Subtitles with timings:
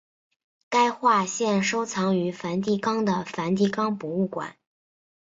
[0.67, 4.57] 该画现收藏于梵蒂冈的梵蒂冈博物馆。